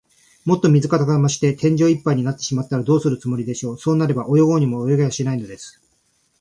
[0.45, 3.77] もっと水かさが増して、天井いっぱいになってしまったら、どうするつもりでしょう。
[3.77, 5.79] そうなれば、泳ごうにも泳げはしないのです。